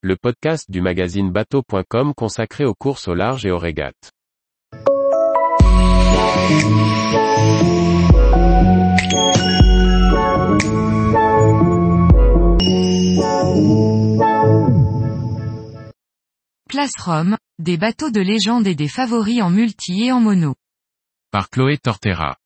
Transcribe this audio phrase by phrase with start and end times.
[0.00, 4.12] le podcast du magazine bateau.com consacré aux courses au large et aux régates.
[16.68, 20.54] Place Rome, des bateaux de légende et des favoris en multi et en mono.
[21.32, 22.36] Par Chloé Tortera.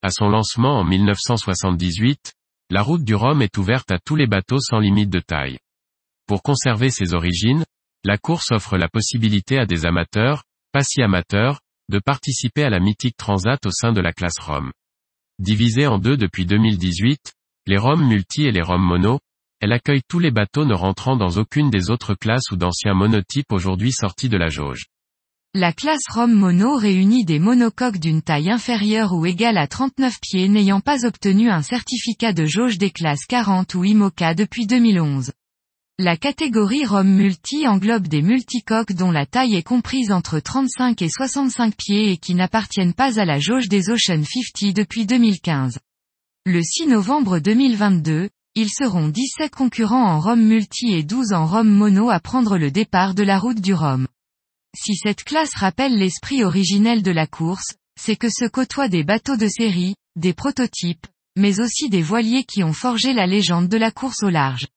[0.00, 2.32] À son lancement en 1978,
[2.70, 5.58] la route du Rhum est ouverte à tous les bateaux sans limite de taille.
[6.26, 7.64] Pour conserver ses origines,
[8.04, 12.80] la course offre la possibilité à des amateurs, pas si amateurs, de participer à la
[12.80, 14.72] mythique transat au sein de la classe Rome.
[15.38, 17.32] Divisée en deux depuis 2018,
[17.66, 19.20] les Roms multi et les Roms mono,
[19.60, 23.52] elle accueille tous les bateaux ne rentrant dans aucune des autres classes ou d'anciens monotypes
[23.52, 24.86] aujourd'hui sortis de la jauge.
[25.54, 30.48] La classe Rome mono réunit des monocoques d'une taille inférieure ou égale à 39 pieds
[30.48, 35.32] n'ayant pas obtenu un certificat de jauge des classes 40 ou IMOCA depuis 2011.
[35.98, 41.10] La catégorie Rome Multi englobe des multicoques dont la taille est comprise entre 35 et
[41.10, 45.78] 65 pieds et qui n'appartiennent pas à la jauge des Ocean 50 depuis 2015.
[46.46, 51.68] Le 6 novembre 2022, ils seront 17 concurrents en Rome Multi et 12 en Rome
[51.68, 54.08] Mono à prendre le départ de la route du Rhum.
[54.74, 59.36] Si cette classe rappelle l'esprit originel de la course, c'est que se côtoient des bateaux
[59.36, 61.06] de série, des prototypes,
[61.36, 64.68] mais aussi des voiliers qui ont forgé la légende de la course au large.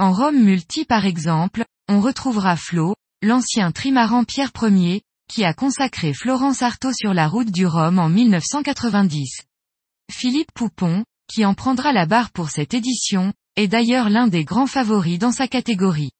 [0.00, 6.14] En Rome multi par exemple, on retrouvera Flo, l'ancien trimaran Pierre Ier, qui a consacré
[6.14, 9.42] Florence Artaud sur la route du Rhum en 1990.
[10.10, 14.66] Philippe Poupon, qui en prendra la barre pour cette édition, est d'ailleurs l'un des grands
[14.66, 16.12] favoris dans sa catégorie.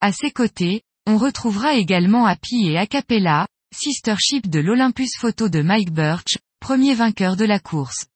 [0.00, 5.62] À ses côtés, on retrouvera également Happy et Acapella, sister ship de l'Olympus Photo de
[5.62, 8.06] Mike Birch, premier vainqueur de la course.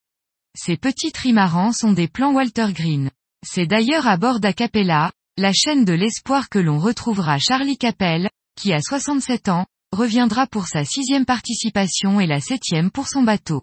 [0.57, 3.11] Ces petits trimarans sont des plans Walter Green.
[3.43, 8.73] C'est d'ailleurs à bord d'Acapella, la chaîne de l'espoir que l'on retrouvera Charlie Capel, qui
[8.73, 13.63] a 67 ans, reviendra pour sa sixième participation et la septième pour son bateau.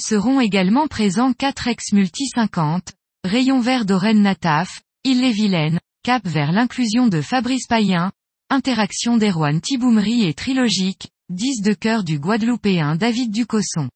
[0.00, 2.92] Seront également présents 4 ex-multi 50,
[3.24, 8.10] Rayon vert d'Oren Nataf, Ille-et-Vilaine, cap vers l'inclusion de Fabrice Payen,
[8.48, 13.90] interaction d'Erwan Tiboumri et trilogique, 10 de cœur du Guadeloupéen David Ducosson.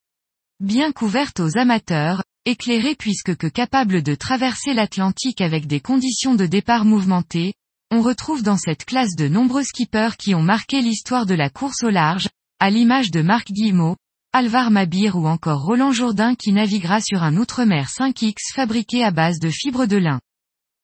[0.60, 6.46] Bien couverte aux amateurs, éclairée puisque que capable de traverser l'Atlantique avec des conditions de
[6.46, 7.52] départ mouvementées,
[7.90, 11.82] on retrouve dans cette classe de nombreux skippers qui ont marqué l'histoire de la course
[11.82, 12.28] au large,
[12.60, 13.96] à l'image de Marc Guillemot,
[14.32, 19.40] Alvar Mabir ou encore Roland Jourdain qui naviguera sur un Outre-mer 5X fabriqué à base
[19.40, 20.20] de fibres de lin.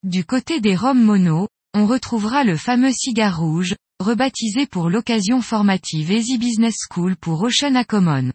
[0.02, 6.10] Du côté des Roms mono, on retrouvera le fameux cigare rouge, rebaptisé pour l'occasion formative
[6.10, 8.32] Easy Business School pour Ocean Acomon.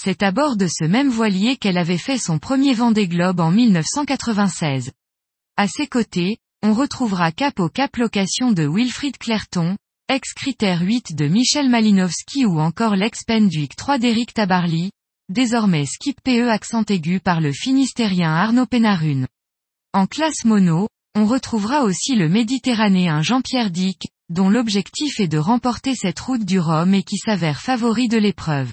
[0.00, 3.50] C'est à bord de ce même voilier qu'elle avait fait son premier Vendée Globe en
[3.50, 4.92] 1996.
[5.56, 9.76] À ses côtés, on retrouvera Cap au Cap Location de Wilfried Clerton,
[10.08, 14.92] ex-critère 8 de Michel Malinowski ou encore l'ex-Penduic 3 d'Éric Tabarly,
[15.30, 19.26] désormais skip PE accent aigu par le finistérien Arnaud Pénarune.
[19.92, 25.96] En classe mono, on retrouvera aussi le méditerranéen Jean-Pierre Dick, dont l'objectif est de remporter
[25.96, 28.72] cette route du Rhum et qui s'avère favori de l'épreuve.